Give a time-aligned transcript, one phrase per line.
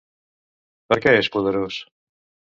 [0.93, 1.77] Per què és poderós?